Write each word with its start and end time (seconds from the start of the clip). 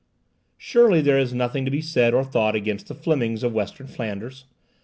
Surely 0.57 0.99
there 0.99 1.19
is 1.19 1.31
nothing 1.31 1.63
to 1.63 1.69
be 1.69 1.79
said 1.79 2.11
or 2.11 2.23
thought 2.23 2.55
against 2.55 2.87
the 2.87 2.95
Flemings 2.95 3.43
of 3.43 3.53
Western 3.53 3.85
Flanders. 3.85 4.45